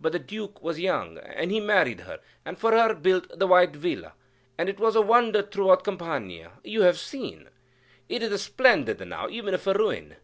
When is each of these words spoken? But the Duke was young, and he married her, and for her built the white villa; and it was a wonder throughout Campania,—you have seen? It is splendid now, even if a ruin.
But 0.00 0.12
the 0.12 0.18
Duke 0.18 0.62
was 0.62 0.80
young, 0.80 1.18
and 1.18 1.50
he 1.52 1.60
married 1.60 2.00
her, 2.00 2.20
and 2.46 2.56
for 2.58 2.72
her 2.72 2.94
built 2.94 3.38
the 3.38 3.46
white 3.46 3.76
villa; 3.76 4.14
and 4.56 4.70
it 4.70 4.80
was 4.80 4.96
a 4.96 5.02
wonder 5.02 5.42
throughout 5.42 5.84
Campania,—you 5.84 6.80
have 6.80 6.98
seen? 6.98 7.50
It 8.08 8.22
is 8.22 8.42
splendid 8.42 9.06
now, 9.06 9.28
even 9.28 9.52
if 9.52 9.66
a 9.66 9.74
ruin. 9.74 10.16